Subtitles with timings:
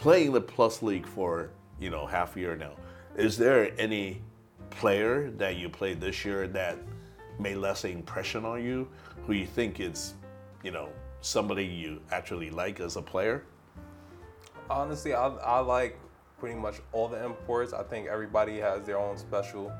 [0.00, 2.72] playing the Plus League for you know half a year now,
[3.16, 4.22] is there any
[4.70, 6.78] player that you played this year that
[7.38, 8.88] made less impression on you,
[9.26, 10.14] who you think is,
[10.62, 10.88] you know,
[11.20, 13.44] somebody you actually like as a player?
[14.70, 15.98] Honestly, I, I like
[16.38, 17.74] pretty much all the imports.
[17.74, 19.70] I think everybody has their own special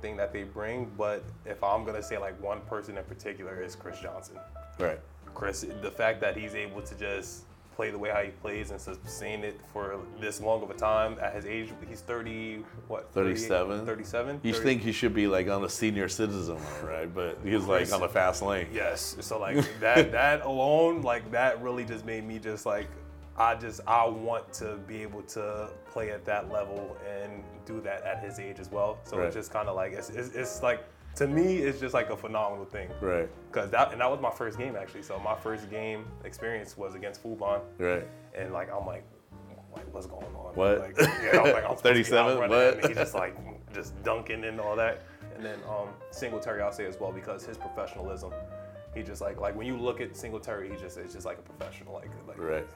[0.00, 0.92] thing that they bring.
[0.96, 4.36] But if I'm gonna say like one person in particular is Chris Johnson.
[4.78, 5.00] Right.
[5.34, 8.80] Chris, the fact that he's able to just play the way how he plays and
[8.80, 13.10] sustain it for this long of a time at his age, he's 30, what?
[13.12, 13.84] 37.
[13.84, 14.40] 37.
[14.42, 17.12] You 30 think he should be like on a senior citizen, right?
[17.12, 18.68] But he's like on the fast lane.
[18.72, 19.16] Yes.
[19.20, 22.88] So like that that alone, like that really just made me just like
[23.36, 28.04] I just I want to be able to play at that level and do that
[28.04, 28.98] at his age as well.
[29.04, 29.26] So Right.
[29.26, 30.84] it's just kind of like it's, it's it's like
[31.16, 32.88] to me it's just like a phenomenal thing.
[33.00, 33.28] Right.
[33.52, 35.02] Cause that and that was my first game actually.
[35.02, 38.06] So my first game experience was against Fubon, Right.
[38.36, 39.04] and like I'm like,
[39.74, 40.54] like what's going on?
[40.54, 40.80] What?
[40.80, 42.32] Like, yeah, I'm like I'm supposed to be 37?
[42.32, 42.74] outrunning What?
[42.78, 43.36] And he's just like
[43.74, 45.02] just dunking and all that.
[45.36, 48.32] And then um, Singletary I'll say as well because his professionalism.
[48.95, 51.41] He just like like when you look at Singletary, he just it's just like a
[51.41, 51.93] professional.
[51.93, 52.67] Like like Right.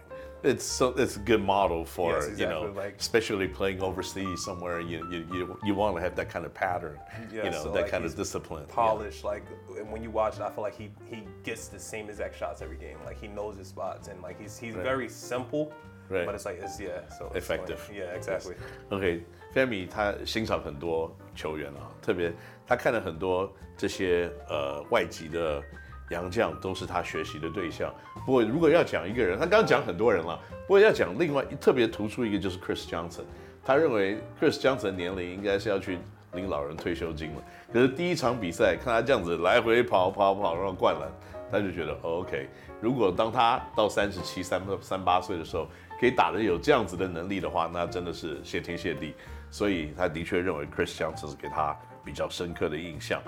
[0.44, 4.44] It's so it's a good model for Yes, you exactly, know, like- especially playing overseas
[4.44, 4.80] somewhere.
[4.80, 7.00] You you you, you want to have that kind of pattern.
[7.32, 8.66] Yeah, you know, so, that like, kind of he's discipline.
[8.68, 8.76] yeah.
[8.76, 9.24] polished.
[9.24, 9.44] Like
[9.80, 12.62] and when you watch it, I feel like he he gets the same exact shots
[12.62, 12.98] every game.
[13.06, 14.84] Like he knows his spots and like he's he's Right.
[14.84, 15.72] very simple.
[16.10, 16.26] Right.
[16.28, 17.80] But it's like it's yeah, so it's Effective.
[17.90, 18.56] Like, yeah, exactly.
[18.92, 22.32] OK，菲米他欣赏很多球员啊，特别
[22.68, 25.64] 他看了很多这些呃外籍的
[26.11, 27.93] 杨绛，都是他学习的对象。
[28.25, 33.25] 不过如果要讲一个人，他刚刚讲很多人了，不过要讲另外特别突出一个就是 Chris Johnson，
[33.65, 35.99] 他认为 Chris Johnson 年龄应该是要去
[36.33, 37.43] 领老人退休金了。
[37.73, 41.09] 可是第一场比赛看他这样子来回跑跑跑，然后灌篮，
[41.53, 42.49] 他就觉得、OK，
[42.81, 45.67] 如果当他到三十七、三三八岁的时候，
[46.01, 49.15] 可以打得有这样子的能力的话，那真的是谢天谢地。
[49.51, 53.21] 所以他的确认为 Chris Johnson 是给他比较深刻的印象。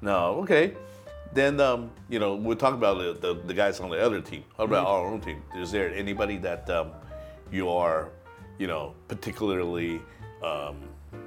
[0.00, 0.74] 那 OK。
[1.32, 4.44] Then um, you know we'll talk about the, the, the guys on the other team.
[4.56, 5.42] How about our own team?
[5.56, 6.90] Is there anybody that um,
[7.52, 8.08] you are,
[8.58, 10.00] you know, particularly
[10.42, 10.76] um,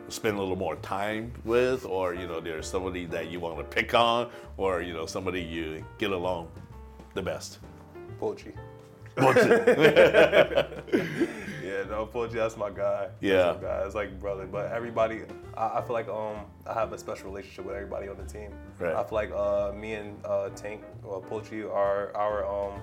[0.09, 3.63] spend a little more time with, or you know, there's somebody that you want to
[3.63, 6.49] pick on, or you know, somebody you get along
[7.13, 7.59] the best?
[8.19, 8.53] Pochi.
[11.85, 13.03] yeah, no, Pochi, that's my guy.
[13.07, 13.53] That's Yeah.
[13.53, 13.83] my guy.
[13.85, 14.45] It's like brother.
[14.45, 15.21] But everybody,
[15.57, 18.51] I, I feel like um, I have a special relationship with everybody on the team.
[18.79, 18.93] Right.
[18.95, 22.81] I feel like uh, me and uh, Tank, well, Pochi, our our um,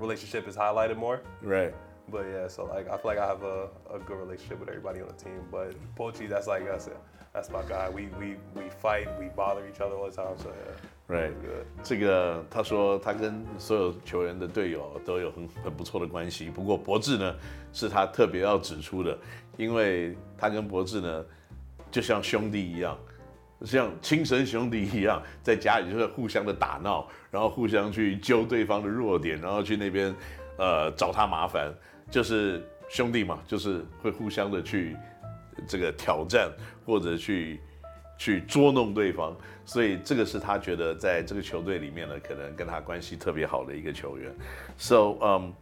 [0.00, 1.20] relationship is highlighted more.
[1.42, 1.74] Right.
[2.10, 5.00] But yeah, so like I feel like I have a, a good relationship with everybody
[5.00, 5.40] on the team.
[5.50, 6.96] But Pochi, that's like that's it.
[7.32, 7.88] That's my guy.
[7.90, 10.36] We we we fight, we bother each other all the time.
[10.38, 10.76] So yeah.
[11.06, 11.66] Right，Good.
[11.82, 16.48] 这个他说他跟所有球员的队友都有很很不错的关系。
[16.48, 17.34] 不过博智呢，
[17.72, 19.18] 是他特别要指出的，
[19.58, 21.24] 因为他跟博智呢，
[21.90, 22.96] 就像兄弟一样，
[23.66, 30.14] 像亲生兄弟一样，在家里就是互相的打闹，然后互相去揪对方的弱点，然后去那边
[30.56, 31.72] 呃找他麻烦，
[32.10, 34.96] 就是兄弟嘛，就是会互相的去
[35.66, 36.50] 这个挑战
[36.84, 37.60] 或者去
[38.18, 44.32] 去捉弄对方，所以这个是他觉得在这个球队里面呢，可能跟他关系特别好的一个球员。
[44.76, 45.52] So, um,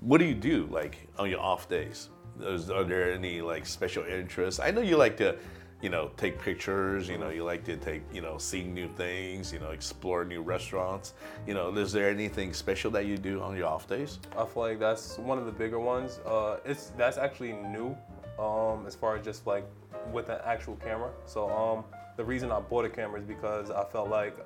[0.00, 2.08] what do you do like on your off days?
[2.42, 4.60] Are there any like special interests?
[4.60, 5.36] I know you like to,
[5.82, 7.08] you know, take pictures.
[7.08, 9.52] You know, you like to take, you know, see new things.
[9.52, 11.14] You know, explore new restaurants.
[11.46, 14.18] You know, is there anything special that you do on your off days?
[14.36, 16.20] I feel like that's one of the bigger ones.
[16.26, 17.96] Uh, it's that's actually new,
[18.38, 19.64] um, as far as just like
[20.12, 21.10] with an actual camera.
[21.26, 21.84] So um,
[22.16, 24.36] the reason I bought a camera is because I felt like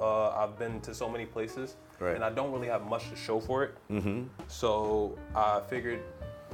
[0.00, 2.14] uh, I've been to so many places, Right.
[2.14, 3.74] and I don't really have much to show for it.
[3.90, 4.24] Mm-hmm.
[4.48, 6.00] So I figured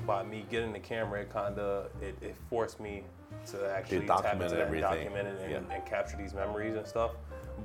[0.07, 3.03] by me getting the camera, it kind of it, it forced me
[3.51, 4.83] to actually tap document into that and everything.
[4.83, 5.75] document it and, Yeah.
[5.77, 7.13] and capture these memories and stuff.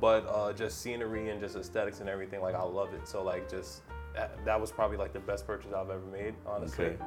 [0.01, 3.07] But uh, just scenery and just aesthetics and everything, like I love it.
[3.07, 3.81] So like just
[4.13, 6.85] that, that was probably like the best purchase I've ever made, honestly.
[6.85, 6.97] Okay.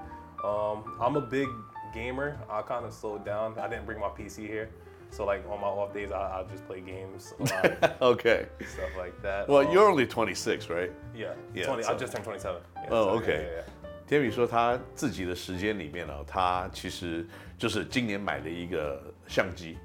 [0.45, 1.49] Um, I'm a big
[1.93, 2.39] gamer.
[2.49, 3.59] I kind of slowed down.
[3.59, 4.71] I didn't bring my PC here.
[5.11, 8.47] So like on my off days, I, I'll just play games, a lot, Okay.
[8.73, 9.49] stuff like that.
[9.49, 10.93] Well, Um, you're only 26, right?
[11.17, 12.63] yeah, Yeah, 20, so- I just turned 27.
[12.77, 13.49] Yeah, Oh, so, okay.
[13.53, 13.80] yeah, yeah.
[14.11, 17.25] 天宇说他自己的时间里面呢、他其实
[17.57, 19.79] 就是今年买了一个相机，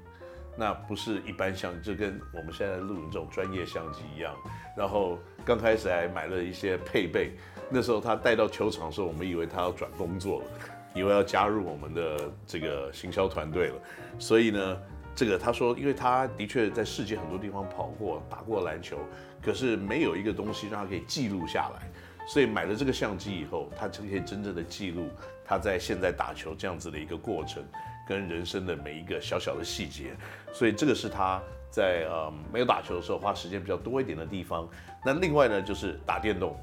[0.56, 4.34] 那不是一般相机，就跟我们现在录影这种专业相机一样。
[4.76, 7.34] 然后刚开始还买了一些配备，
[7.70, 10.46] 那时候他带到球场的时候，我们以为他要转工作了，
[10.92, 13.76] 以为要加入我们的这个行销团队了。
[14.18, 14.76] 所以呢，
[15.14, 18.98] 这个他说，因为他的确在世界很多地方跑过，打过篮球，
[19.40, 21.88] 可是没有一个东西让他可以记录下来。
[22.26, 25.08] 所以买了这个相机以后，他就可以真正的记录
[25.44, 27.64] 他在现在打球这样子的一个过程，
[28.08, 30.16] 跟人生的每一个小小的细节，
[30.52, 31.40] 所以这个是他
[31.70, 34.68] 在呃没有打球的时候花时间比较多一点的地方。
[35.04, 36.58] 那另外呢，就是打电动。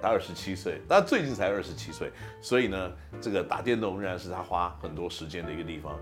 [0.00, 2.10] 他二十七岁，他最近才二十七岁，
[2.40, 5.98] 所以呢，这个打电动仍然是他花很多时间的一个地方。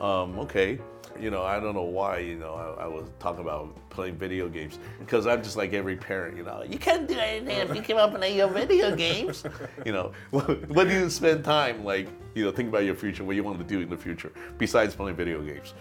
[0.00, 0.78] Um, okay,
[1.20, 4.48] you know, I don't know why, you know, I, I was talking about playing video
[4.48, 7.82] games because I'm just like every parent, you know, you can't do anything if you
[7.82, 9.44] keep on playing your video games.
[9.84, 13.36] You know, what do you spend time like, you know, think about your future, what
[13.36, 15.74] you want to do in the future besides playing video games?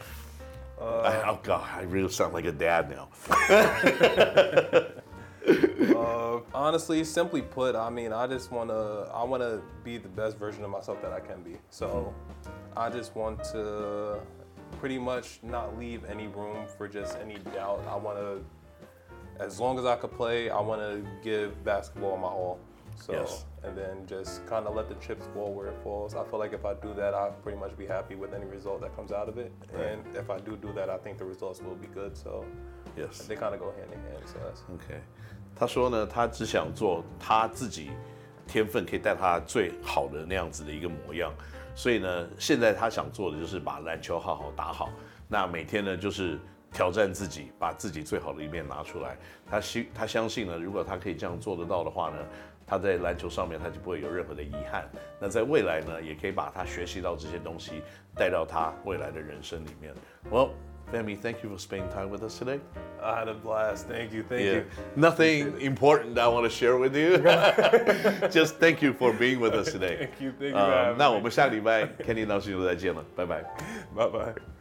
[0.80, 3.08] Uh, I, oh God, I really sound like a dad now.
[6.55, 10.39] honestly, simply put, I mean, I just want to, I want to be the best
[10.39, 11.57] version of myself that I can be.
[11.71, 12.15] So,
[12.77, 14.21] I just want to
[14.79, 17.85] pretty much not leave any room for just any doubt.
[17.89, 18.45] I want to,
[19.43, 22.59] as long as I could play, I want to give basketball my all.
[22.97, 26.16] So, yes and then just kind of let the chips fall where it falls.
[26.16, 28.82] I feel like if I do that, I'll pretty much be happy with any result
[28.82, 29.52] that comes out of it.
[29.74, 29.94] Right.
[29.94, 32.16] And if I do do that, I think the results will be good.
[32.18, 32.46] So,
[32.98, 34.24] yes, they kind of go hand in hand.
[34.26, 35.02] So that's okay.
[35.56, 37.92] 他说呢，他只想做他自己
[38.48, 41.32] 天分可以带他最好的那样子的一个模样，
[41.76, 44.90] 所以呢，现在他想做的就是把篮球好好打好。
[45.28, 46.40] 那每天呢，就是
[46.74, 49.18] 挑战自己，把自己最好的一面拿出来。
[49.46, 52.18] 他希他相信呢，如果他可以这样做得到的话呢，
[52.66, 54.90] 他在篮球上面他就不会有任何的遗憾。
[55.20, 57.82] 那在未来呢，也可以把他学习到这些东西
[58.16, 59.94] 带到他未来的人生里面。
[60.30, 60.50] Well.
[60.92, 62.60] Femi, thank you for spending time with us today.
[63.02, 63.88] I had a blast.
[63.88, 64.24] Thank you.
[64.28, 64.56] Thank yeah.
[64.56, 64.64] you.
[64.98, 67.18] Nothing important I want to share with you.
[68.30, 69.96] Just thank you for being with us today.
[70.00, 70.34] thank you.
[70.38, 70.60] Thank you.
[70.60, 73.42] Um, 那我们下礼拜 Kenny 老师又再见了，拜拜，
[73.96, 74.55] 拜拜。